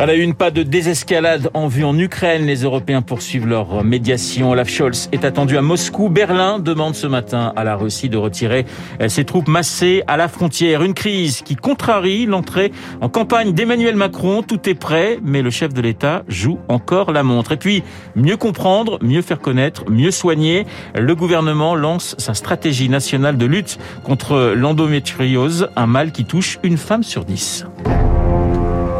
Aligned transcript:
À 0.00 0.06
la 0.06 0.14
une, 0.14 0.34
pas 0.34 0.52
de 0.52 0.62
désescalade 0.62 1.50
en 1.54 1.66
vue 1.66 1.82
en 1.82 1.98
Ukraine. 1.98 2.46
Les 2.46 2.62
Européens 2.62 3.02
poursuivent 3.02 3.48
leur 3.48 3.82
médiation. 3.82 4.52
Olaf 4.52 4.68
Scholz 4.68 5.08
est 5.10 5.24
attendu 5.24 5.56
à 5.58 5.60
Moscou. 5.60 6.08
Berlin 6.08 6.60
demande 6.60 6.94
ce 6.94 7.08
matin 7.08 7.52
à 7.56 7.64
la 7.64 7.74
Russie 7.74 8.08
de 8.08 8.16
retirer 8.16 8.64
ses 9.08 9.24
troupes 9.24 9.48
massées 9.48 10.04
à 10.06 10.16
la 10.16 10.28
frontière. 10.28 10.84
Une 10.84 10.94
crise 10.94 11.42
qui 11.42 11.56
contrarie 11.56 12.26
l'entrée 12.26 12.70
en 13.00 13.08
campagne 13.08 13.52
d'Emmanuel 13.54 13.96
Macron. 13.96 14.44
Tout 14.44 14.68
est 14.68 14.76
prêt, 14.76 15.18
mais 15.20 15.42
le 15.42 15.50
chef 15.50 15.74
de 15.74 15.80
l'État 15.80 16.22
joue 16.28 16.60
encore 16.68 17.10
la 17.10 17.24
montre. 17.24 17.50
Et 17.50 17.56
puis, 17.56 17.82
mieux 18.14 18.36
comprendre, 18.36 19.00
mieux 19.02 19.22
faire 19.22 19.40
connaître, 19.40 19.90
mieux 19.90 20.12
soigner. 20.12 20.64
Le 20.94 21.16
gouvernement 21.16 21.74
lance 21.74 22.14
sa 22.18 22.34
stratégie 22.34 22.88
nationale 22.88 23.36
de 23.36 23.46
lutte 23.46 23.80
contre 24.04 24.54
l'endométriose, 24.54 25.70
un 25.74 25.88
mal 25.88 26.12
qui 26.12 26.24
touche 26.24 26.60
une 26.62 26.76
femme 26.76 27.02
sur 27.02 27.24
dix. 27.24 27.66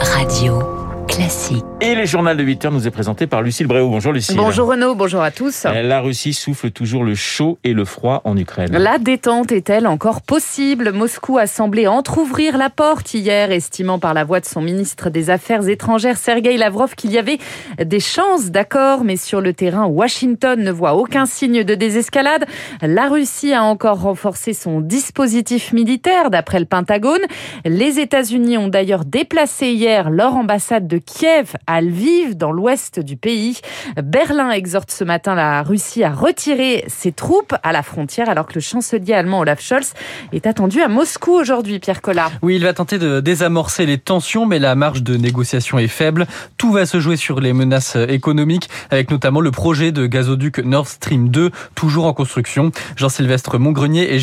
Radio 0.00 0.77
classique. 1.08 1.64
Et 1.80 1.94
le 1.94 2.04
journal 2.04 2.36
de 2.36 2.42
8 2.42 2.66
heures 2.66 2.72
nous 2.72 2.86
est 2.86 2.90
présenté 2.90 3.26
par 3.26 3.42
Lucille 3.42 3.66
Bréau. 3.66 3.88
Bonjour 3.88 4.12
Lucille. 4.12 4.36
Bonjour 4.36 4.68
Renaud, 4.68 4.94
bonjour 4.94 5.22
à 5.22 5.30
tous. 5.30 5.64
La 5.64 6.00
Russie 6.00 6.32
souffle 6.32 6.70
toujours 6.70 7.04
le 7.04 7.14
chaud 7.14 7.58
et 7.64 7.72
le 7.72 7.84
froid 7.84 8.20
en 8.24 8.36
Ukraine. 8.36 8.76
La 8.76 8.98
détente 8.98 9.52
est-elle 9.52 9.86
encore 9.86 10.22
possible? 10.22 10.92
Moscou 10.92 11.38
a 11.38 11.46
semblé 11.46 11.86
entr'ouvrir 11.86 12.58
la 12.58 12.68
porte 12.68 13.14
hier, 13.14 13.50
estimant 13.50 13.98
par 13.98 14.12
la 14.12 14.24
voix 14.24 14.40
de 14.40 14.44
son 14.44 14.60
ministre 14.60 15.08
des 15.08 15.30
Affaires 15.30 15.66
étrangères 15.68 16.18
Sergei 16.18 16.56
Lavrov 16.56 16.94
qu'il 16.94 17.12
y 17.12 17.18
avait 17.18 17.38
des 17.82 18.00
chances 18.00 18.50
d'accord, 18.50 19.04
mais 19.04 19.16
sur 19.16 19.40
le 19.40 19.52
terrain, 19.52 19.86
Washington 19.86 20.60
ne 20.60 20.70
voit 20.70 20.94
aucun 20.94 21.26
signe 21.26 21.64
de 21.64 21.74
désescalade. 21.74 22.44
La 22.82 23.08
Russie 23.08 23.54
a 23.54 23.62
encore 23.62 24.02
renforcé 24.02 24.52
son 24.52 24.80
dispositif 24.80 25.72
militaire, 25.72 26.30
d'après 26.30 26.58
le 26.58 26.66
Pentagone. 26.66 27.22
Les 27.64 27.98
États-Unis 27.98 28.58
ont 28.58 28.68
d'ailleurs 28.68 29.04
déplacé 29.04 29.68
hier 29.68 30.10
leur 30.10 30.34
ambassade 30.34 30.86
de 30.86 30.97
Kiev 31.00 31.56
à 31.66 31.80
Lviv, 31.80 32.36
dans 32.36 32.52
l'ouest 32.52 33.00
du 33.00 33.16
pays. 33.16 33.60
Berlin 34.02 34.50
exhorte 34.50 34.90
ce 34.90 35.04
matin 35.04 35.34
la 35.34 35.62
Russie 35.62 36.04
à 36.04 36.10
retirer 36.10 36.84
ses 36.88 37.12
troupes 37.12 37.54
à 37.62 37.72
la 37.72 37.82
frontière, 37.82 38.28
alors 38.28 38.46
que 38.46 38.54
le 38.54 38.60
chancelier 38.60 39.14
allemand 39.14 39.40
Olaf 39.40 39.60
Scholz 39.60 39.94
est 40.32 40.46
attendu 40.46 40.80
à 40.80 40.88
Moscou 40.88 41.32
aujourd'hui, 41.32 41.78
Pierre 41.78 42.02
Collat. 42.02 42.30
Oui, 42.42 42.56
il 42.56 42.62
va 42.62 42.72
tenter 42.72 42.98
de 42.98 43.20
désamorcer 43.20 43.86
les 43.86 43.98
tensions, 43.98 44.46
mais 44.46 44.58
la 44.58 44.74
marge 44.74 45.02
de 45.02 45.16
négociation 45.16 45.78
est 45.78 45.88
faible. 45.88 46.26
Tout 46.56 46.72
va 46.72 46.86
se 46.86 47.00
jouer 47.00 47.16
sur 47.16 47.40
les 47.40 47.52
menaces 47.52 47.96
économiques, 47.96 48.68
avec 48.90 49.10
notamment 49.10 49.40
le 49.40 49.50
projet 49.50 49.92
de 49.92 50.06
gazoduc 50.06 50.58
Nord 50.58 50.88
Stream 50.88 51.28
2, 51.28 51.50
toujours 51.74 52.06
en 52.06 52.12
construction. 52.12 52.70
Jean-Sylvestre 52.96 53.58
Montgrenier 53.58 54.14
est 54.14 54.18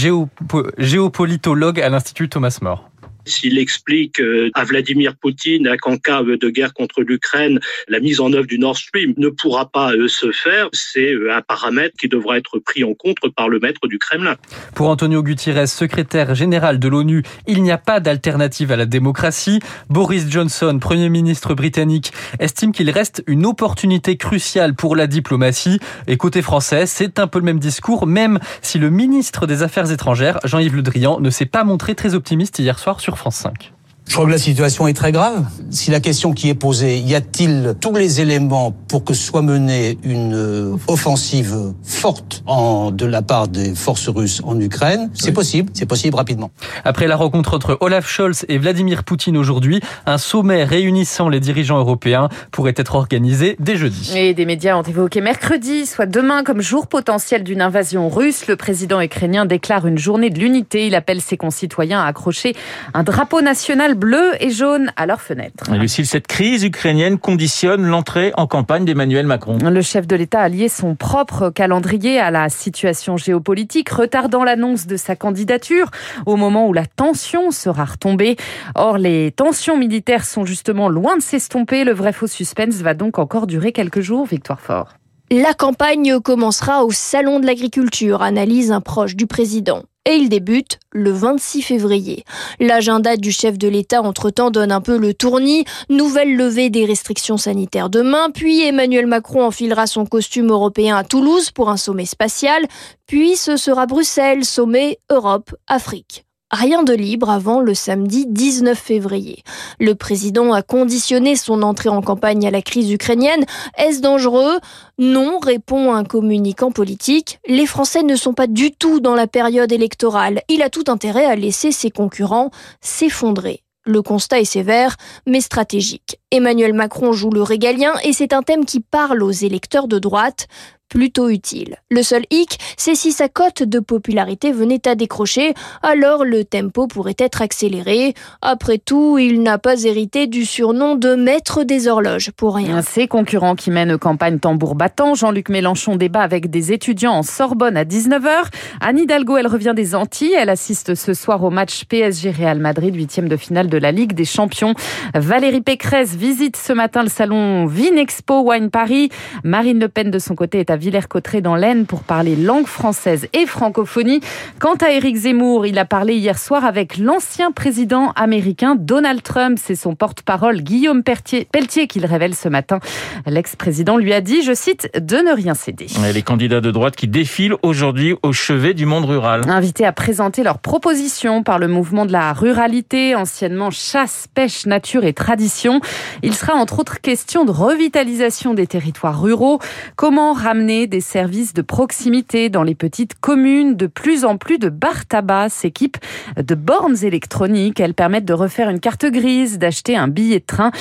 géopolitologue 0.78 1.80
à 1.82 1.90
l'Institut 1.90 2.30
Thomas 2.30 2.58
More. 2.62 2.90
S'il 3.26 3.58
explique 3.58 4.20
euh, 4.20 4.50
à 4.54 4.64
Vladimir 4.64 5.16
Poutine 5.16 5.76
qu'en 5.82 5.98
cas 5.98 6.22
euh, 6.24 6.38
de 6.38 6.50
guerre 6.50 6.74
contre 6.74 7.02
l'Ukraine, 7.02 7.60
la 7.88 8.00
mise 8.00 8.20
en 8.20 8.32
œuvre 8.34 8.46
du 8.46 8.60
Nord 8.60 8.78
Stream 8.78 9.14
ne 9.18 9.30
pourra 9.30 9.70
pas 9.70 9.94
euh, 9.94 10.08
se 10.08 10.32
faire, 10.32 10.70
c'est 10.74 11.14
un 11.32 11.42
paramètre 11.42 11.96
qui 12.00 12.08
devra 12.08 12.38
être 12.38 12.60
pris 12.60 12.84
en 12.84 12.94
compte 12.94 13.18
par 13.36 13.50
le 13.50 13.60
maître 13.60 13.88
du 13.88 13.98
Kremlin. 13.98 14.36
Pour 14.76 14.90
Antonio 14.90 15.24
Gutiérrez, 15.24 15.68
secrétaire 15.68 16.36
général 16.36 16.80
de 16.80 16.88
l'ONU, 16.88 17.24
il 17.48 17.64
n'y 17.64 17.72
a 17.72 17.78
pas 17.78 18.00
d'alternative 18.00 18.72
à 18.72 18.76
la 18.76 18.86
démocratie. 18.86 19.60
Boris 19.90 20.30
Johnson, 20.30 20.78
Premier 20.80 21.10
ministre 21.10 21.56
britannique, 21.56 22.12
estime 22.40 22.72
qu'il 22.72 22.90
reste 22.90 23.24
une 23.28 23.46
opportunité 23.46 24.18
cruciale 24.18 24.76
pour 24.76 24.96
la 24.96 25.08
diplomatie. 25.08 25.80
Et 26.08 26.18
côté 26.18 26.42
français, 26.42 26.86
c'est 26.86 27.20
un 27.20 27.28
peu 27.28 27.40
le 27.40 27.46
même 27.46 27.60
discours, 27.60 28.06
même 28.06 28.40
si 28.62 28.78
le 28.78 28.90
ministre 28.90 29.48
des 29.48 29.64
Affaires 29.64 29.92
étrangères, 29.92 30.40
Jean-Yves 30.44 30.76
Le 30.76 30.82
Drian, 30.82 31.20
ne 31.20 31.30
s'est 31.30 31.46
pas 31.46 31.64
montré 31.64 31.96
très 31.96 32.14
optimiste 32.14 32.60
hier 32.60 32.78
soir 32.78 33.00
sur 33.00 33.15
France 33.16 33.42
5. 33.44 33.75
Je 34.08 34.14
crois 34.14 34.28
que 34.28 34.32
la 34.32 34.38
situation 34.38 34.88
est 34.88 34.94
très 34.94 35.12
grave. 35.12 35.44
Si 35.72 35.92
la 35.92 36.00
question 36.00 36.32
qui 36.32 36.48
est 36.50 36.56
posée, 36.56 37.00
y 37.00 37.16
a-t-il 37.16 37.76
tous 37.82 37.94
les 37.94 38.22
éléments 38.22 38.72
pour 38.88 39.04
que 39.04 39.14
soit 39.14 39.42
menée 39.42 39.98
une 40.04 40.34
euh, 40.34 40.76
offensive 40.88 41.74
forte 41.84 42.44
en, 42.46 42.92
de 42.92 43.06
la 43.06 43.22
part 43.22 43.48
des 43.48 43.76
forces 43.76 44.08
russes 44.08 44.42
en 44.46 44.58
Ukraine? 44.60 45.10
C'est 45.14 45.34
possible, 45.34 45.70
c'est 45.74 45.86
possible 45.86 46.16
rapidement. 46.16 46.52
Après 46.86 47.08
la 47.08 47.18
rencontre 47.18 47.56
entre 47.56 47.78
Olaf 47.82 48.08
Scholz 48.08 48.46
et 48.48 48.58
Vladimir 48.58 49.04
Poutine 49.04 49.36
aujourd'hui, 49.36 49.82
un 50.06 50.18
sommet 50.18 50.64
réunissant 50.64 51.28
les 51.28 51.40
dirigeants 51.42 51.80
européens 51.80 52.30
pourrait 52.52 52.76
être 52.78 52.96
organisé 52.96 53.58
dès 53.60 53.76
jeudi. 53.76 54.14
Et 54.16 54.34
des 54.34 54.46
médias 54.46 54.78
ont 54.78 54.84
évoqué 54.84 55.20
mercredi, 55.20 55.86
soit 55.86 56.06
demain, 56.06 56.44
comme 56.44 56.62
jour 56.62 56.88
potentiel 56.88 57.44
d'une 57.44 57.62
invasion 57.62 58.08
russe. 58.08 58.48
Le 58.48 58.56
président 58.56 59.02
ukrainien 59.02 59.46
déclare 59.46 59.88
une 59.88 59.98
journée 59.98 60.30
de 60.30 60.40
l'unité. 60.40 60.88
Il 60.88 60.96
appelle 60.96 61.22
ses 61.22 61.38
concitoyens 61.38 62.02
à 62.02 62.06
accrocher 62.06 62.56
un 62.94 63.04
drapeau 63.04 63.42
national 63.42 63.95
bleu 63.96 64.32
et 64.40 64.50
jaune 64.50 64.92
à 64.96 65.06
leurs 65.06 65.22
fenêtres. 65.22 65.74
Lucille, 65.74 66.06
cette 66.06 66.28
crise 66.28 66.64
ukrainienne 66.64 67.18
conditionne 67.18 67.86
l'entrée 67.86 68.32
en 68.38 68.48
campagne 68.48 68.86
d'Emmanuel 68.86 69.26
Macron. 69.26 69.58
Le 69.58 69.82
chef 69.82 70.08
de 70.08 70.16
l'État 70.16 70.42
a 70.42 70.50
lié 70.50 70.70
son 70.70 70.96
propre 70.96 71.50
calendrier 71.50 72.20
à 72.20 72.32
la 72.32 72.50
situation 72.50 73.18
géopolitique, 73.18 73.90
retardant 73.90 74.44
l'annonce 74.44 74.88
de 74.88 74.98
sa 74.98 75.16
candidature 75.16 75.90
au 76.26 76.36
moment 76.36 76.68
où 76.68 76.74
la 76.74 76.86
tension 76.86 77.52
sera 77.52 77.86
retombée. 77.86 78.36
Or, 78.76 78.98
les 78.98 79.32
tensions 79.32 79.78
militaires 79.78 80.26
sont 80.26 80.46
justement 80.46 80.90
loin 80.90 81.18
de 81.18 81.22
s'estomper. 81.22 81.84
Le 81.84 81.94
vrai 81.94 82.14
faux 82.14 82.28
suspense 82.28 82.76
va 82.76 82.94
donc 82.94 83.20
encore 83.20 83.48
durer 83.48 83.72
quelques 83.72 84.02
jours. 84.02 84.26
Victoire 84.26 84.60
Fort. 84.60 84.94
La 85.32 85.54
campagne 85.54 86.20
commencera 86.20 86.86
au 86.86 86.92
Salon 86.92 87.40
de 87.40 87.48
l'Agriculture, 87.48 88.22
analyse 88.22 88.72
un 88.72 88.82
proche 88.82 89.16
du 89.16 89.26
président 89.26 89.84
et 90.06 90.16
il 90.16 90.30
débute 90.30 90.80
le 90.92 91.12
26 91.12 91.62
février. 91.62 92.24
L'agenda 92.60 93.18
du 93.18 93.32
chef 93.32 93.58
de 93.58 93.68
l'État 93.68 94.02
entre-temps 94.02 94.52
donne 94.52 94.72
un 94.72 94.82
peu 94.82 94.98
le 94.98 95.14
tournis, 95.14 95.66
nouvelle 95.90 96.36
levée 96.36 96.70
des 96.70 96.86
restrictions 96.86 97.38
sanitaires 97.38 97.90
demain, 97.90 98.30
puis 98.32 98.64
Emmanuel 98.64 99.08
Macron 99.08 99.46
enfilera 99.46 99.88
son 99.88 100.06
costume 100.06 100.50
européen 100.50 100.96
à 100.96 101.04
Toulouse 101.04 101.52
pour 101.52 101.70
un 101.70 101.78
sommet 101.78 102.06
spatial, 102.06 102.66
puis 103.08 103.36
ce 103.36 103.58
sera 103.58 103.86
Bruxelles, 103.86 104.46
sommet 104.46 105.00
Europe-Afrique. 105.10 106.25
Rien 106.52 106.84
de 106.84 106.94
libre 106.94 107.32
avant 107.32 107.60
le 107.60 107.74
samedi 107.74 108.28
19 108.28 108.78
février. 108.78 109.44
Le 109.80 109.96
président 109.96 110.54
a 110.54 110.62
conditionné 110.62 111.36
son 111.36 111.64
entrée 111.64 111.90
en 111.90 112.04
campagne 112.04 112.46
à 112.46 112.52
la 112.52 112.62
crise 112.62 112.92
ukrainienne. 112.92 113.46
Est-ce 113.80 114.00
dangereux? 114.00 114.60
Non, 115.00 115.40
répond 115.40 115.94
un 115.94 116.04
communicant 116.04 116.72
politique. 116.72 117.40
Les 117.48 117.66
Français 117.66 118.04
ne 118.04 118.16
sont 118.16 118.34
pas 118.34 118.46
du 118.46 118.72
tout 118.72 119.00
dans 119.00 119.16
la 119.16 119.26
période 119.26 119.72
électorale. 119.72 120.44
Il 120.48 120.62
a 120.62 120.70
tout 120.70 120.84
intérêt 120.88 121.26
à 121.26 121.36
laisser 121.36 121.72
ses 121.72 121.90
concurrents 121.90 122.52
s'effondrer. 122.80 123.64
Le 123.84 124.04
constat 124.04 124.40
est 124.40 124.46
sévère, 124.46 124.98
mais 125.26 125.42
stratégique. 125.42 126.20
Emmanuel 126.32 126.74
Macron 126.74 127.14
joue 127.14 127.30
le 127.30 127.44
régalien 127.44 127.94
et 128.04 128.14
c'est 128.14 128.34
un 128.34 128.42
thème 128.42 128.66
qui 128.66 128.80
parle 128.80 129.24
aux 129.24 129.32
électeurs 129.32 129.88
de 129.88 130.00
droite 130.00 130.48
plutôt 130.90 131.30
utile. 131.30 131.78
Le 131.90 132.04
seul 132.04 132.24
hic, 132.32 132.58
c'est 132.78 132.96
si 132.96 133.12
sa 133.12 133.28
cote 133.28 133.64
de 133.64 133.80
popularité 133.80 134.52
venait 134.52 134.88
à 134.88 134.96
décrocher, 134.96 135.54
alors 135.84 136.24
le 136.24 136.46
tempo 136.46 136.88
pourrait 136.88 137.16
être 137.18 137.42
accéléré. 137.42 138.14
Après 138.42 138.78
tout, 138.78 139.18
il 139.18 139.42
n'a 139.42 139.58
pas 139.58 139.84
hérité 139.84 140.28
du 140.28 140.46
surnom 140.46 140.96
de 140.96 141.16
maître 141.16 141.64
des 141.64 141.88
horloges 141.88 142.32
pour 142.32 142.56
rien. 142.56 142.82
Ses 142.82 143.08
concurrents 143.08 143.56
qui 143.56 143.72
mènent 143.72 143.98
campagne 143.98 144.40
tambour 144.40 144.76
battant, 144.76 145.16
Jean-Luc 145.16 145.50
Mélenchon 145.50 145.96
débat 145.96 146.22
avec 146.22 146.50
des 146.50 146.72
étudiants 146.72 147.14
en 147.14 147.24
Sorbonne 147.24 147.78
à 147.78 147.84
19h. 147.84 148.46
Anne 148.80 149.00
Hidalgo, 149.00 149.38
elle 149.38 149.48
revient 149.48 149.74
des 149.76 149.96
Antilles, 149.96 150.36
elle 150.38 150.50
assiste 150.50 150.96
ce 150.96 151.14
soir 151.14 151.44
au 151.44 151.50
match 151.50 151.86
PSG 151.86 152.32
Real 152.32 152.60
Madrid, 152.60 152.96
huitième 152.96 153.28
de 153.28 153.38
finale 153.38 153.68
de 153.68 153.78
la 153.78 153.92
Ligue 153.92 154.14
des 154.14 154.26
Champions. 154.26 154.74
Valérie 155.14 155.62
Pécresse 155.62 156.16
visite 156.26 156.58
ce 156.58 156.74
matin 156.74 157.04
le 157.04 157.10
salon 157.10 157.68
Vinexpo 157.68 158.50
Wine 158.50 158.72
Paris. 158.72 159.10
Marine 159.44 159.80
Le 159.80 159.88
Pen 159.88 160.10
de 160.10 160.18
son 160.18 160.34
côté 160.34 160.60
est 160.60 160.72
à 160.72 160.76
Villers-Cotterêts 160.76 161.42
dans 161.42 161.56
l'Aisne 161.56 161.86
pour 161.86 162.02
parler 162.02 162.36
langue 162.36 162.66
française 162.66 163.28
et 163.34 163.46
francophonie. 163.46 164.22
Quant 164.58 164.74
à 164.74 164.90
Éric 164.90 165.18
Zemmour, 165.18 165.68
il 165.68 165.78
a 165.78 165.86
parlé 165.86 166.16
hier 166.16 166.40
soir 166.40 166.66
avec 166.66 166.98
l'ancien 166.98 167.52
président 167.52 168.12
américain 168.16 168.76
Donald 168.76 169.22
Trump. 169.22 169.60
C'est 169.62 169.76
son 169.76 169.94
porte-parole 169.94 170.62
Guillaume 170.62 171.04
Pelletier 171.04 171.86
qui 171.86 172.00
le 172.00 172.08
révèle 172.08 172.34
ce 172.34 172.50
matin. 172.50 172.80
L'ex-président 173.28 173.96
lui 173.96 174.12
a 174.12 174.22
dit, 174.22 174.42
je 174.42 174.56
cite, 174.56 174.90
de 175.00 175.18
ne 175.18 175.32
rien 175.32 175.54
céder. 175.54 175.86
les 176.12 176.24
candidats 176.24 176.60
de 176.60 176.72
droite 176.72 176.96
qui 176.96 177.08
défilent 177.08 177.56
aujourd'hui 177.62 178.16
au 178.24 178.34
chevet 178.34 178.74
du 178.74 178.88
monde 178.88 179.06
rural. 179.06 179.44
Invités 179.48 179.86
à 179.86 179.92
présenter 179.92 180.42
leurs 180.42 180.58
propositions 180.58 181.44
par 181.44 181.60
le 181.60 181.68
mouvement 181.68 182.08
de 182.08 182.12
la 182.12 182.34
ruralité, 182.34 183.14
anciennement 183.14 183.70
chasse, 183.70 184.26
pêche, 184.34 184.66
nature 184.66 185.06
et 185.06 185.14
tradition. 185.14 185.82
Il 186.24 186.34
sera 186.34 186.54
entre 186.54 186.80
autres 186.80 187.02
question 187.02 187.46
de 187.46 187.52
revitalisation 187.52 188.54
des 188.54 188.68
territoires 188.68 189.22
ruraux, 189.22 189.60
comment 189.96 190.34
ramener 190.34 190.88
des 190.88 191.02
services 191.02 191.54
de 191.54 191.62
proximité 191.62 192.50
dans 192.50 192.64
les 192.64 192.76
petites 192.76 193.20
communes? 193.20 193.76
De 193.76 193.88
plus 193.88 194.26
en 194.26 194.38
plus 194.38 194.58
de 194.58 194.70
bar 194.70 195.06
tabac 195.06 195.50
s'équipent 195.50 195.98
de 196.38 196.56
bornes 196.56 196.98
électroniques. 197.04 197.80
Elles 197.80 197.94
permettent 197.94 198.26
de 198.26 198.34
refaire 198.34 198.70
une 198.70 198.80
carte 198.80 199.06
grise, 199.06 199.58
d'acheter 199.58 199.96
un 199.96 200.08
billet 200.08 200.40
de 200.40 200.46
train. 200.46 200.72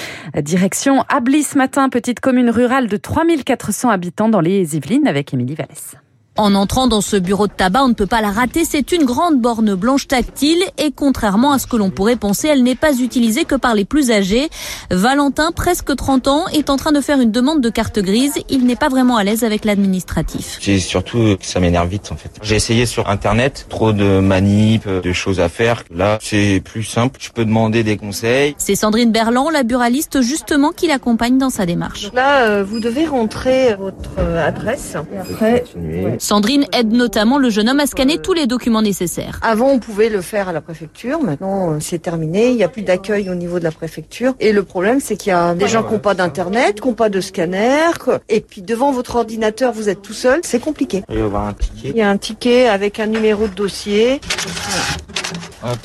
Direction 0.40 1.04
Ablis 1.08 1.48
matin, 1.56 1.88
petite 1.88 2.20
commune 2.20 2.50
rurale 2.50 2.86
de 2.86 2.96
3400 2.96 3.90
habitants 3.90 4.28
dans 4.28 4.40
les 4.40 4.76
Yvelines 4.76 5.06
avec 5.06 5.32
Émilie 5.34 5.54
Vallès. 5.54 5.96
En 6.36 6.56
entrant 6.56 6.88
dans 6.88 7.00
ce 7.00 7.16
bureau 7.16 7.46
de 7.46 7.52
tabac, 7.52 7.84
on 7.84 7.88
ne 7.88 7.94
peut 7.94 8.06
pas 8.06 8.20
la 8.20 8.30
rater. 8.30 8.64
C'est 8.64 8.90
une 8.90 9.04
grande 9.04 9.40
borne 9.40 9.76
blanche 9.76 10.08
tactile 10.08 10.64
et 10.78 10.90
contrairement 10.90 11.52
à 11.52 11.60
ce 11.60 11.68
que 11.68 11.76
l'on 11.76 11.90
pourrait 11.90 12.16
penser, 12.16 12.48
elle 12.48 12.64
n'est 12.64 12.74
pas 12.74 12.92
utilisée 12.98 13.44
que 13.44 13.54
par 13.54 13.76
les 13.76 13.84
plus 13.84 14.10
âgés. 14.10 14.48
Valentin, 14.90 15.52
presque 15.52 15.94
30 15.94 16.26
ans, 16.26 16.48
est 16.48 16.70
en 16.70 16.76
train 16.76 16.90
de 16.90 17.00
faire 17.00 17.20
une 17.20 17.30
demande 17.30 17.60
de 17.60 17.68
carte 17.68 18.00
grise. 18.00 18.32
Il 18.48 18.66
n'est 18.66 18.74
pas 18.74 18.88
vraiment 18.88 19.16
à 19.16 19.22
l'aise 19.22 19.44
avec 19.44 19.64
l'administratif. 19.64 20.58
J'ai 20.60 20.80
surtout 20.80 21.36
que 21.38 21.46
ça 21.46 21.60
m'énerve 21.60 21.88
vite 21.88 22.10
en 22.10 22.16
fait. 22.16 22.32
J'ai 22.42 22.56
essayé 22.56 22.84
sur 22.84 23.08
internet, 23.08 23.66
trop 23.68 23.92
de 23.92 24.18
manip, 24.18 24.88
de 24.88 25.12
choses 25.12 25.38
à 25.38 25.48
faire. 25.48 25.84
Là, 25.94 26.18
c'est 26.20 26.60
plus 26.64 26.82
simple. 26.82 27.20
Je 27.20 27.30
peux 27.30 27.44
demander 27.44 27.84
des 27.84 27.96
conseils. 27.96 28.56
C'est 28.58 28.74
Sandrine 28.74 29.12
Berland, 29.12 29.50
la 29.50 29.62
buraliste 29.62 30.20
justement, 30.20 30.72
qui 30.72 30.88
l'accompagne 30.88 31.38
dans 31.38 31.50
sa 31.50 31.64
démarche. 31.64 32.10
là, 32.12 32.40
euh, 32.48 32.64
vous 32.64 32.80
devez 32.80 33.06
rentrer 33.06 33.76
votre 33.76 34.10
euh, 34.18 34.44
adresse. 34.44 34.96
Et 35.14 35.18
après, 35.18 35.64
Sandrine 36.24 36.64
aide 36.72 36.90
notamment 36.90 37.36
le 37.36 37.50
jeune 37.50 37.68
homme 37.68 37.80
à 37.80 37.86
scanner 37.86 38.16
tous 38.16 38.32
les 38.32 38.46
documents 38.46 38.80
nécessaires. 38.80 39.38
Avant, 39.42 39.68
on 39.68 39.78
pouvait 39.78 40.08
le 40.08 40.22
faire 40.22 40.48
à 40.48 40.52
la 40.54 40.62
préfecture. 40.62 41.20
Maintenant, 41.22 41.72
euh, 41.72 41.76
c'est 41.80 41.98
terminé. 41.98 42.48
Il 42.48 42.56
n'y 42.56 42.64
a 42.64 42.68
plus 42.68 42.80
d'accueil 42.80 43.28
au 43.28 43.34
niveau 43.34 43.58
de 43.58 43.64
la 43.64 43.70
préfecture. 43.70 44.32
Et 44.40 44.52
le 44.52 44.62
problème, 44.62 45.00
c'est 45.00 45.18
qu'il 45.18 45.30
y 45.30 45.34
a 45.34 45.54
des 45.54 45.68
gens 45.68 45.82
qui 45.82 45.92
n'ont 45.92 45.98
pas 45.98 46.14
d'internet, 46.14 46.80
qui 46.80 46.88
n'ont 46.88 46.94
pas 46.94 47.10
de 47.10 47.20
scanner. 47.20 47.90
Et 48.30 48.40
puis 48.40 48.62
devant 48.62 48.90
votre 48.90 49.16
ordinateur, 49.16 49.74
vous 49.74 49.90
êtes 49.90 50.00
tout 50.00 50.14
seul. 50.14 50.40
C'est 50.44 50.60
compliqué. 50.60 51.04
Il 51.10 51.18
y 51.18 51.20
a 51.20 51.26
un 51.26 51.52
ticket. 51.52 51.88
Il 51.90 51.96
y 51.96 52.02
a 52.02 52.08
un 52.08 52.16
ticket 52.16 52.68
avec 52.68 53.00
un 53.00 53.06
numéro 53.06 53.46
de 53.46 53.54
dossier. 53.54 54.22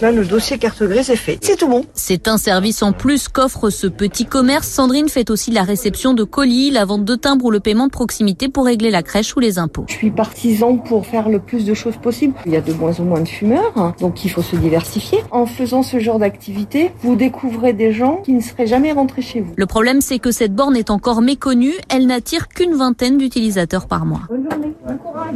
Là, 0.02 0.12
le 0.12 0.26
dossier 0.26 0.58
carte 0.58 0.84
grise 0.84 1.10
est 1.10 1.16
fait. 1.16 1.40
C'est 1.42 1.56
tout 1.56 1.68
bon. 1.68 1.86
C'est 1.94 2.28
un 2.28 2.38
service 2.38 2.84
en 2.84 2.92
plus 2.92 3.28
qu'offre 3.30 3.70
ce 3.70 3.88
petit 3.88 4.26
commerce. 4.26 4.68
Sandrine 4.68 5.08
fait 5.08 5.30
aussi 5.30 5.52
la 5.52 5.64
réception 5.64 6.14
de 6.14 6.24
colis, 6.24 6.70
la 6.70 6.86
vente 6.86 7.06
de 7.06 7.16
timbres 7.16 7.46
ou 7.46 7.52
le 7.52 7.60
paiement 7.60 7.88
de 7.88 7.92
proximité 7.92 8.50
pour 8.50 8.66
régler 8.66 8.92
la 8.92 9.04
crèche 9.04 9.36
ou 9.36 9.40
les 9.40 9.58
impôts. 9.58 9.86
Je 9.88 9.94
suis 9.94 10.12
partisan 10.12 10.78
pour 10.78 11.06
faire 11.06 11.30
le 11.30 11.40
plus 11.40 11.66
de 11.66 11.74
choses 11.74 11.96
possible. 11.98 12.34
Il 12.46 12.52
y 12.52 12.58
a 12.58 12.62
de 12.62 12.74
moins 12.74 13.00
en 13.00 13.04
moins 13.04 13.22
de 13.22 13.28
fumeurs, 13.28 13.72
hein, 13.78 13.94
donc 14.00 14.26
il 14.26 14.30
faut 14.30 14.42
se 14.42 14.56
diversifier. 14.58 15.20
En 15.31 15.46
faisant 15.46 15.81
ce 15.81 16.00
genre 16.00 16.20
d'activité, 16.20 16.92
vous 17.02 17.16
découvrez 17.16 17.74
des 17.74 17.94
gens 17.94 18.18
qui 18.18 18.34
ne 18.34 18.42
seraient 18.42 18.68
jamais 18.68 18.92
rentrés 18.92 19.22
chez 19.22 19.42
vous. 19.42 19.54
Le 19.56 19.66
problème, 19.66 20.02
c'est 20.02 20.20
que 20.20 20.31
cette 20.31 20.54
borne 20.54 20.76
est 20.76 20.90
encore 20.90 21.22
méconnue. 21.22 21.74
Elle 21.90 22.08
n'attire 22.08 22.48
qu'une 22.50 22.76
vingtaine 22.76 23.18
d'utilisateurs 23.18 23.88
par 23.88 24.06
mois. 24.06 24.22
Bonne 24.30 24.50
journée, 24.50 24.74
bon 24.86 24.98
courage. 24.98 25.36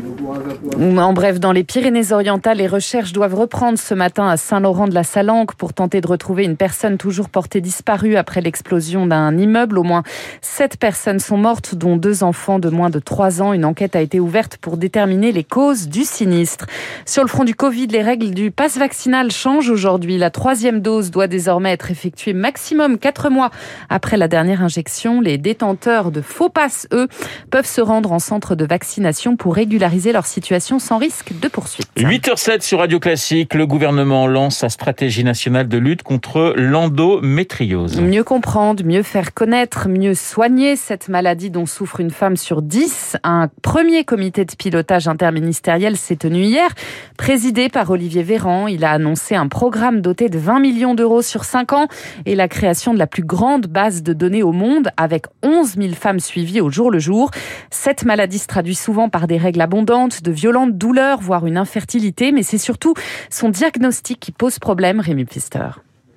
En 0.97 1.13
bref, 1.13 1.39
dans 1.39 1.51
les 1.51 1.63
Pyrénées-Orientales, 1.63 2.57
les 2.57 2.67
recherches 2.67 3.13
doivent 3.13 3.35
reprendre 3.35 3.77
ce 3.77 3.93
matin 3.93 4.27
à 4.27 4.32
Saint-Laurent-de-la-Salanque 4.37 5.55
pour 5.55 5.73
tenter 5.73 6.01
de 6.01 6.07
retrouver 6.07 6.43
une 6.43 6.57
personne 6.57 6.97
toujours 6.97 7.29
portée 7.29 7.61
disparue 7.61 8.15
après 8.15 8.41
l'explosion 8.41 9.07
d'un 9.07 9.37
immeuble. 9.37 9.77
Au 9.77 9.83
moins 9.83 10.03
sept 10.41 10.77
personnes 10.77 11.19
sont 11.19 11.37
mortes, 11.37 11.75
dont 11.75 11.97
deux 11.97 12.23
enfants 12.23 12.59
de 12.59 12.69
moins 12.69 12.89
de 12.89 12.99
trois 12.99 13.41
ans. 13.41 13.53
Une 13.53 13.65
enquête 13.65 13.95
a 13.95 14.01
été 14.01 14.19
ouverte 14.19 14.57
pour 14.57 14.77
déterminer 14.77 15.31
les 15.31 15.43
causes 15.43 15.87
du 15.87 16.03
sinistre. 16.03 16.65
Sur 17.05 17.23
le 17.23 17.29
front 17.29 17.43
du 17.43 17.55
Covid, 17.55 17.87
les 17.87 18.01
règles 18.01 18.31
du 18.31 18.51
pass 18.51 18.77
vaccinal 18.77 19.31
changent 19.31 19.69
aujourd'hui. 19.69 20.17
La 20.17 20.29
troisième 20.29 20.81
dose 20.81 21.11
doit 21.11 21.27
désormais 21.27 21.71
être 21.71 21.91
effectuée 21.91 22.33
maximum 22.33 22.97
quatre 22.97 23.29
mois 23.29 23.51
après 23.89 24.17
la 24.17 24.27
dernière 24.27 24.63
injection. 24.63 25.21
Les 25.21 25.37
détenteurs 25.37 26.11
de 26.11 26.21
faux 26.21 26.49
passes, 26.49 26.87
eux, 26.93 27.07
peuvent 27.51 27.67
se 27.67 27.81
rendre 27.81 28.11
en 28.11 28.19
centre 28.19 28.55
de 28.55 28.65
vaccination 28.65 29.35
pour 29.35 29.55
régulariser 29.55 30.11
leur 30.11 30.25
situation 30.25 30.79
sans 30.79 30.97
risque 30.97 31.31
de 31.39 31.47
poursuite. 31.47 31.87
8h07 31.97 32.61
sur 32.61 32.79
Radio 32.79 32.99
Classique, 32.99 33.53
le 33.53 33.65
gouvernement 33.65 34.22
lance 34.27 34.57
sa 34.57 34.69
stratégie 34.69 35.23
nationale 35.23 35.67
de 35.67 35.77
lutte 35.77 36.03
contre 36.03 36.53
l'endométriose. 36.55 37.99
Mieux 37.99 38.23
comprendre, 38.23 38.83
mieux 38.83 39.03
faire 39.03 39.33
connaître, 39.33 39.89
mieux 39.89 40.13
soigner 40.13 40.75
cette 40.75 41.09
maladie 41.09 41.49
dont 41.49 41.65
souffre 41.65 41.99
une 41.99 42.11
femme 42.11 42.37
sur 42.37 42.61
dix. 42.61 43.17
Un 43.23 43.49
premier 43.61 44.03
comité 44.03 44.45
de 44.45 44.53
pilotage 44.55 45.07
interministériel 45.07 45.97
s'est 45.97 46.15
tenu 46.15 46.43
hier, 46.43 46.69
présidé 47.17 47.69
par 47.69 47.89
Olivier 47.89 48.23
Véran. 48.23 48.67
Il 48.67 48.85
a 48.85 48.91
annoncé 48.91 49.35
un 49.35 49.47
programme 49.47 50.01
doté 50.01 50.29
de 50.29 50.37
20 50.37 50.59
millions 50.59 50.95
d'euros 50.95 51.21
sur 51.21 51.43
5 51.43 51.73
ans 51.73 51.87
et 52.25 52.35
la 52.35 52.47
création 52.47 52.93
de 52.93 52.99
la 52.99 53.07
plus 53.07 53.23
grande 53.23 53.67
base 53.67 54.03
de 54.03 54.13
données 54.13 54.43
au 54.43 54.51
monde 54.51 54.89
avec 54.97 55.25
11 55.43 55.75
000 55.75 55.93
femmes 55.93 56.19
suivies 56.19 56.61
au 56.61 56.69
jour 56.69 56.91
le 56.91 56.99
jour. 56.99 57.31
Cette 57.71 58.05
maladie 58.05 58.39
se 58.39 58.47
traduit 58.47 58.75
souvent 58.75 59.09
par 59.09 59.27
des 59.27 59.37
règles 59.37 59.61
abondantes, 59.61 60.21
de 60.21 60.31
violentes 60.31 60.77
douleurs, 60.77 61.19
voire 61.19 61.45
une 61.45 61.57
infertilité, 61.57 62.31
mais 62.31 62.43
c'est 62.43 62.57
surtout 62.57 62.93
son 63.29 63.49
diagnostic 63.49 64.02
qui 64.03 64.31
pose 64.31 64.59
problème, 64.59 64.99
Rémi 64.99 65.25
Pfister. 65.25 65.69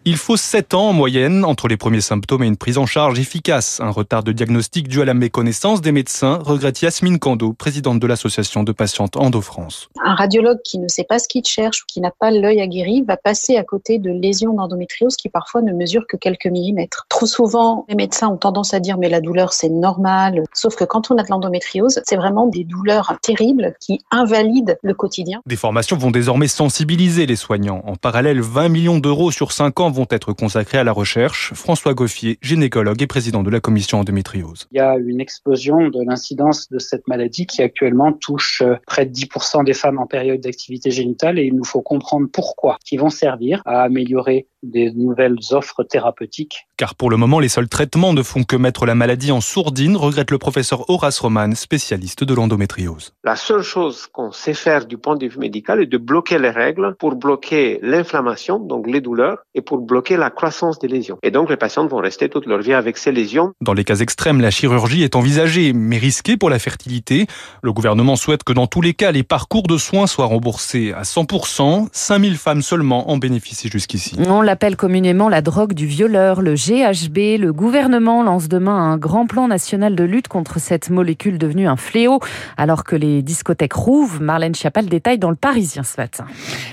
Il 0.09 0.17
faut 0.17 0.37
7 0.37 0.75
ans 0.75 0.91
en 0.91 0.93
moyenne 0.93 1.45
entre 1.45 1.67
les 1.67 1.77
premiers 1.77 2.01
symptômes 2.01 2.45
et 2.45 2.47
une 2.47 2.57
prise 2.57 2.79
en 2.79 2.87
charge 2.87 3.19
efficace. 3.19 3.81
Un 3.81 3.91
retard 3.91 4.23
de 4.23 4.31
diagnostic 4.31 4.87
dû 4.87 5.03
à 5.03 5.05
la 5.05 5.15
méconnaissance 5.15 5.81
des 5.81 5.91
médecins, 5.91 6.39
regrette 6.45 6.81
Yasmine 6.81 7.19
Kando, 7.19 7.55
présidente 7.55 7.99
de 7.99 8.07
l'association 8.07 8.63
de 8.63 8.71
patientes 8.71 9.17
Endo-France. 9.17 9.89
Un 10.05 10.15
radiologue 10.15 10.61
qui 10.63 10.79
ne 10.79 10.87
sait 10.87 11.03
pas 11.03 11.19
ce 11.19 11.27
qu'il 11.27 11.45
cherche 11.45 11.83
ou 11.83 11.87
qui 11.89 12.01
n'a 12.01 12.13
pas 12.13 12.31
l'œil 12.31 12.61
aguerri 12.61 13.03
va 13.03 13.17
passer 13.17 13.57
à 13.57 13.65
côté 13.65 13.99
de 13.99 14.13
lésions 14.13 14.53
d'endométriose 14.53 15.17
qui 15.17 15.29
parfois 15.29 15.61
ne 15.61 15.73
mesurent 15.73 16.07
que 16.09 16.17
quelques 16.17 16.47
millimètres. 16.47 17.07
Trop 17.09 17.27
souvent, 17.27 17.85
les 17.89 17.97
médecins 17.97 18.29
ont 18.29 18.37
tendance 18.37 18.75
à 18.75 18.79
dire 18.79 18.99
mais 18.99 19.09
la 19.09 19.21
douleur 19.21 19.53
c'est 19.53 19.71
normal. 19.71 20.45
Sauf 20.55 20.77
que 20.77 20.85
quand 20.85 21.11
on 21.11 21.19
a 21.19 21.25
de 21.25 21.31
l'endométriose, 21.31 22.01
c'est 22.07 22.15
vraiment 22.15 22.47
des 22.47 22.63
douleurs 22.63 23.19
terribles 23.23 23.75
qui 23.81 24.05
invalident 24.13 24.77
le 24.85 24.95
quotidien. 24.95 25.41
Des 25.47 25.57
formations 25.57 25.97
vont 25.97 26.13
désormais 26.13 26.47
sensibiliser 26.47 27.27
les 27.27 27.35
soignants. 27.35 27.83
En 27.87 27.97
parallèle, 27.97 28.41
20 28.41 28.69
millions 28.69 28.99
d'euros 28.99 29.33
sur 29.33 29.51
5 29.51 29.81
ans 29.81 29.96
vont 29.97 30.07
être 30.11 30.33
consacrés 30.33 30.79
à 30.79 30.85
la 30.85 30.93
recherche. 30.93 31.53
François 31.55 31.95
Goffier, 31.95 32.39
gynécologue 32.43 33.01
et 33.03 33.07
président 33.07 33.43
de 33.43 33.51
la 33.51 33.61
commission 33.61 33.99
endométriose. 34.01 34.69
Il 34.71 34.77
y 34.77 34.81
a 34.81 34.97
une 34.97 35.21
explosion 35.21 35.89
de 35.89 36.05
l'incidence 36.07 36.69
de 36.71 36.79
cette 36.79 37.09
maladie 37.09 37.47
qui 37.47 37.63
actuellement 37.63 38.13
touche 38.13 38.63
euh, 38.63 38.77
près 38.87 39.07
de 39.07 39.13
10% 39.13 39.65
des 39.65 39.73
femmes 39.73 39.99
en 39.99 40.07
période 40.07 40.41
d'activité 40.41 40.91
génitale 40.91 41.39
et 41.39 41.45
il 41.45 41.55
nous 41.55 41.65
faut 41.65 41.81
comprendre 41.81 42.29
pourquoi, 42.33 42.79
qui 42.85 42.99
vont 42.99 43.11
servir 43.11 43.63
à 43.65 43.83
améliorer 43.83 44.47
des 44.63 44.91
nouvelles 44.93 45.39
offres 45.53 45.85
thérapeutiques. 45.85 46.67
Car 46.77 46.95
pour 46.95 47.11
le 47.11 47.17
moment, 47.17 47.41
les 47.41 47.49
seuls 47.49 47.69
traitements 47.69 48.13
ne 48.13 48.23
font 48.23 48.45
que 48.45 48.57
mettre 48.57 48.85
la 48.85 48.95
maladie 48.95 49.33
en 49.33 49.41
sourdine, 49.41 49.97
regrette 49.97 50.31
le 50.31 50.39
professeur 50.39 50.91
Horace 50.91 51.21
Roman, 51.21 51.55
spécialiste 51.55 52.25
de 52.25 52.35
l'endométriose. 52.35 53.15
La 53.25 53.37
seule 53.37 53.63
chose 53.63 54.07
qu'on 54.07 54.33
sait 54.33 54.55
faire 54.55 54.87
du 54.87 54.99
point 54.99 55.17
de 55.17 55.27
vue 55.27 55.39
médical 55.39 55.81
est 55.81 55.87
de 55.87 55.99
bloquer 55.99 56.39
les 56.39 56.51
règles 56.51 56.95
pour 56.99 57.15
bloquer 57.15 57.79
l'inflammation, 57.83 58.59
donc 58.59 58.87
les 58.87 59.01
douleurs, 59.01 59.39
et 59.55 59.63
pour 59.63 59.79
bloquer 59.87 60.17
la 60.17 60.31
croissance 60.31 60.79
des 60.79 60.89
lésions. 60.89 61.19
Et 61.23 61.31
donc 61.31 61.49
les 61.49 61.57
patientes 61.57 61.91
vont 61.91 61.99
rester 61.99 62.29
toute 62.29 62.47
leur 62.47 62.61
vie 62.61 62.75
avec 62.75 62.99
ces 62.99 63.13
lésions. 63.13 63.53
Dans 63.61 63.73
les 63.73 63.85
cas 63.85 63.97
extrêmes, 63.97 64.41
la 64.41 64.51
chirurgie 64.51 65.03
est 65.03 65.17
envisagée, 65.17 65.73
mais 65.73 65.99
risquée 65.99 66.37
pour 66.37 66.51
la 66.51 66.59
fertilité. 66.59 67.27
Le 67.63 67.73
gouvernement 67.73 68.17
souhaite 68.17 68.45
que 68.45 68.53
dans 68.53 68.67
tous 68.67 68.83
les 68.83 68.95
cas, 68.95 69.13
les 69.13 69.23
parcours 69.23 69.63
de 69.65 69.79
soins 69.79 70.07
soient 70.07 70.27
remboursés 70.27 70.93
à 70.93 71.03
100%. 71.03 71.89
5000 71.93 72.37
femmes 72.37 72.63
seulement 72.63 73.11
en 73.11 73.17
bénéficient 73.17 73.71
jusqu'ici. 73.71 74.17
On 74.29 74.43
l'appelle 74.43 74.77
communément 74.77 75.29
la 75.29 75.43
drogue 75.43 75.73
du 75.73 75.87
violeur, 75.87 76.43
le 76.43 76.55
GHB. 76.55 77.41
Le 77.41 77.53
gouvernement 77.53 78.23
lance 78.23 78.49
demain 78.49 78.77
un 78.77 78.97
grand 78.97 79.27
plan 79.27 79.49
national 79.49 79.95
de 79.95 80.05
lutte 80.05 80.29
contre 80.29 80.59
cette 80.61 80.91
molécule 80.91 81.39
devenue 81.39 81.69
un 81.69 81.77
fléau, 81.77 82.21
alors 82.57 82.85
que 82.85 82.97
les 82.97 83.23
discothèques 83.23 83.73
rouvent. 83.73 84.21
Marlène 84.21 84.55
Chapal 84.55 84.87
détaille 84.87 85.19
dans 85.19 85.31
le 85.31 85.37
Parisien 85.37 85.83
ce 85.83 86.01
matin. 86.01 86.27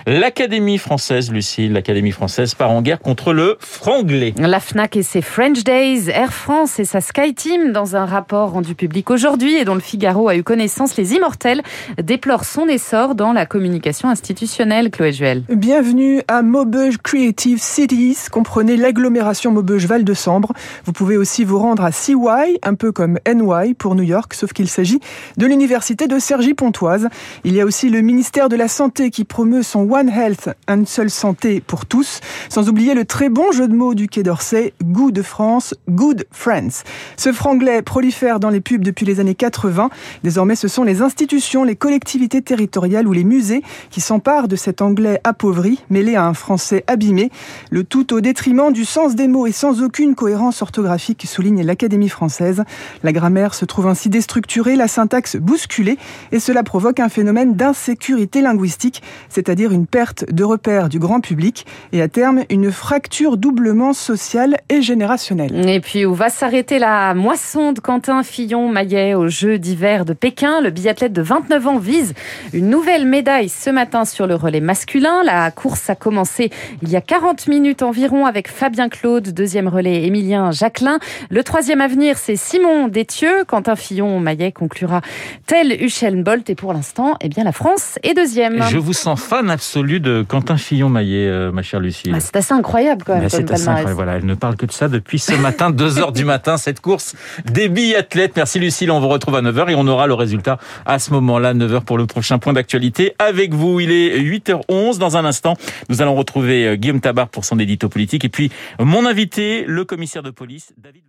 L'Académie 0.06 0.78
française, 0.78 1.32
Lucie, 1.32 1.70
l'Académie 1.70 2.12
française 2.12 2.56
part 2.56 2.72
en 2.72 2.82
guerre 2.82 2.93
contre 3.00 3.34
le 3.34 3.58
franglais. 3.60 4.34
La 4.38 4.60
FNAC 4.60 4.98
et 4.98 5.04
ses 5.04 5.22
French 5.22 5.64
Days, 5.64 6.10
Air 6.10 6.34
France 6.34 6.80
et 6.80 6.86
sa 6.86 7.02
SkyTeam, 7.02 7.72
dans 7.72 7.96
un 7.96 8.06
rapport 8.06 8.52
rendu 8.52 8.76
public 8.76 9.10
aujourd'hui 9.10 9.56
et 9.56 9.66
dont 9.66 9.76
le 9.76 9.82
Figaro 9.82 10.28
a 10.28 10.36
eu 10.36 10.44
connaissance, 10.44 10.98
les 10.98 11.14
immortels 11.14 11.62
déplorent 12.02 12.46
son 12.46 12.68
essor 12.68 13.16
dans 13.16 13.34
la 13.34 13.46
communication 13.46 14.10
institutionnelle, 14.10 14.92
Chloé 14.92 15.12
Juel. 15.12 15.44
Bienvenue 15.50 16.22
à 16.28 16.42
Maubeuge 16.42 16.98
Creative 16.98 17.60
Cities, 17.62 18.18
comprenez 18.32 18.78
l'agglomération 18.78 19.52
Maubeuge-Val 19.52 20.04
de 20.04 20.14
Sambre. 20.14 20.54
Vous 20.86 20.94
pouvez 20.94 21.18
aussi 21.18 21.44
vous 21.44 21.60
rendre 21.60 21.84
à 21.84 21.92
CY, 21.92 22.60
un 22.64 22.76
peu 22.76 22.92
comme 22.92 23.20
NY 23.28 23.74
pour 23.76 23.96
New 23.96 24.04
York, 24.04 24.34
sauf 24.34 24.54
qu'il 24.54 24.70
s'agit 24.70 25.00
de 25.38 25.46
l'université 25.46 26.08
de 26.08 26.20
Cergy-Pontoise. 26.20 27.08
Il 27.44 27.54
y 27.54 27.62
a 27.62 27.66
aussi 27.66 27.90
le 27.90 28.02
ministère 28.02 28.50
de 28.50 28.56
la 28.56 28.68
Santé 28.68 29.10
qui 29.10 29.24
promeut 29.24 29.64
son 29.64 29.90
One 29.90 30.10
Health, 30.10 30.50
une 30.68 30.86
seule 30.86 31.10
santé 31.10 31.62
pour 31.66 31.86
tous, 31.86 32.20
sans 32.50 32.70
oublier 32.70 32.83
le 32.92 33.06
très 33.06 33.30
bon 33.30 33.52
jeu 33.52 33.68
de 33.68 33.74
mots 33.74 33.96
du 33.96 34.08
Quai 34.08 34.22
d'Orsay, 34.22 34.74
Good 34.84 35.24
France, 35.24 35.74
Good 35.90 36.26
Friends. 36.32 36.84
Ce 37.18 37.32
franglais 37.32 37.82
prolifère 37.82 38.40
dans 38.40 38.50
les 38.50 38.62
pubs 38.62 38.84
depuis 38.84 39.06
les 39.06 39.20
années 39.20 39.36
80. 39.36 39.90
Désormais, 40.24 40.56
ce 40.56 40.68
sont 40.68 40.84
les 40.84 41.02
institutions, 41.02 41.64
les 41.64 41.76
collectivités 41.76 42.42
territoriales 42.42 43.08
ou 43.08 43.14
les 43.14 43.24
musées 43.24 43.64
qui 43.90 44.02
s'emparent 44.02 44.48
de 44.48 44.56
cet 44.56 44.82
anglais 44.82 45.20
appauvri, 45.24 45.80
mêlé 45.90 46.16
à 46.16 46.26
un 46.26 46.34
français 46.34 46.84
abîmé, 46.88 47.32
le 47.72 47.84
tout 47.84 48.14
au 48.14 48.22
détriment 48.22 48.72
du 48.72 48.86
sens 48.86 49.16
des 49.16 49.28
mots 49.28 49.48
et 49.48 49.52
sans 49.52 49.64
sans 49.64 49.82
aucune 49.82 50.14
cohérence 50.14 50.62
orthographique, 50.62 51.26
souligne 51.26 51.64
l'Académie 51.64 52.10
française. 52.10 52.66
La 53.02 53.14
grammaire 53.14 53.56
se 53.56 53.64
trouve 53.64 53.88
ainsi 53.88 54.10
déstructurée, 54.10 54.76
la 54.76 54.90
syntaxe 54.90 55.38
bousculée, 55.38 55.98
et 56.34 56.42
cela 56.42 56.64
provoque 56.64 57.00
un 57.00 57.08
phénomène 57.08 57.56
d'insécurité 57.56 58.42
linguistique, 58.42 59.02
c'est-à-dire 59.30 59.72
une 59.72 59.88
perte 59.88 60.30
de 60.30 60.44
repères 60.44 60.90
du 60.90 61.00
grand 61.00 61.22
public 61.22 61.66
et 61.94 62.02
à 62.02 62.10
terme 62.10 62.44
une 62.50 62.73
fracture 62.74 63.38
doublement 63.38 63.94
sociale 63.94 64.58
et 64.68 64.82
générationnelle. 64.82 65.70
Et 65.70 65.80
puis 65.80 66.06
où 66.06 66.14
va 66.14 66.30
s'arrêter 66.30 66.80
la 66.80 67.14
moisson 67.14 67.72
de 67.72 67.80
Quentin 67.80 68.24
Fillon-Maillet 68.24 69.14
aux 69.14 69.28
Jeux 69.28 69.58
d'hiver 69.58 70.04
de 70.04 70.14
Pékin? 70.14 70.60
Le 70.60 70.72
biathlète 70.72 71.14
de 71.14 71.22
29 71.22 71.68
ans 71.68 71.78
vise 71.78 72.14
une 72.52 72.70
nouvelle 72.70 73.06
médaille 73.06 73.50
ce 73.50 73.70
matin 73.70 74.04
sur 74.04 74.28
le 74.28 74.36
relais 74.36 74.60
masculin. 74.60 75.24
La 75.24 75.52
course 75.52 75.90
a 75.90 75.96
commencé 75.96 76.50
il 76.82 76.90
y 76.90 76.96
a 76.96 77.02
40 77.02 77.48
minutes 77.48 77.84
environ 77.84 78.26
avec 78.26 78.50
Fabien 78.50 78.90
Claude, 78.90 79.30
deuxième 79.30 79.68
relais 79.68 80.04
Émilien 80.04 80.52
Jacquelin. 80.52 81.00
Le 81.30 81.44
troisième 81.44 81.80
à 81.80 81.88
venir, 81.88 82.18
c'est 82.18 82.36
Simon 82.36 82.88
Détieux. 82.88 83.46
Quentin 83.48 83.76
Fillon-Maillet 83.76 84.52
conclura 84.52 85.02
tel 85.48 85.72
Usain 85.82 86.24
Bolt 86.24 86.50
et 86.50 86.56
pour 86.56 86.74
l'instant, 86.74 87.16
eh 87.22 87.30
bien 87.30 87.44
la 87.44 87.52
France 87.52 88.00
est 88.04 88.14
deuxième. 88.14 88.64
Je 88.70 88.78
vous 88.78 88.94
sens 88.94 89.22
fan 89.22 89.50
absolu 89.50 90.00
de 90.00 90.26
Quentin 90.28 90.58
Fillon-Maillet, 90.58 91.28
euh, 91.28 91.52
ma 91.52 91.62
chère 91.62 91.80
Lucie. 91.80 92.12
Ah, 92.14 92.20
c'est 92.20 92.36
assez 92.36 92.54
incroyable 92.54 92.63
quand 92.64 93.20
même. 93.20 93.30
C'est 93.30 93.52
assez 93.52 93.68
incroyable. 93.68 93.94
Voilà, 93.94 94.14
elle 94.14 94.26
ne 94.26 94.34
parle 94.34 94.56
que 94.56 94.66
de 94.66 94.72
ça 94.72 94.88
depuis 94.88 95.20
ce 95.20 95.34
matin, 95.34 95.70
2 95.72 96.00
heures 96.00 96.12
du 96.12 96.26
matin, 96.26 96.58
cette 96.58 96.82
course 96.82 97.16
des 97.46 97.70
biathlètes. 97.70 98.36
Merci 98.36 98.60
Lucille, 98.60 98.92
on 98.92 99.00
vous 99.00 99.10
retrouve 99.10 99.36
à 99.36 99.42
9h 99.42 99.70
et 99.70 99.76
on 99.76 99.88
aura 99.88 100.08
le 100.08 100.14
résultat 100.14 100.58
à 100.86 101.00
ce 101.00 101.12
moment-là, 101.12 101.54
9h 101.54 101.82
pour 101.82 101.98
le 101.98 102.06
prochain 102.06 102.40
point 102.40 102.54
d'actualité 102.54 103.14
avec 103.20 103.54
vous. 103.54 103.80
Il 103.80 103.92
est 103.92 104.20
8h11. 104.20 104.98
Dans 104.98 105.18
un 105.18 105.26
instant, 105.26 105.56
nous 105.90 106.02
allons 106.02 106.16
retrouver 106.16 106.68
euh, 106.68 106.76
Guillaume 106.76 107.02
Tabar 107.02 107.30
pour 107.30 107.46
son 107.46 107.60
édito 107.60 107.90
politique 107.90 108.26
et 108.26 108.30
puis 108.30 108.52
mon 108.80 109.06
invité, 109.06 109.66
le 109.68 109.86
commissaire 109.86 110.24
de 110.24 110.32
police, 110.32 110.74
David 110.82 111.04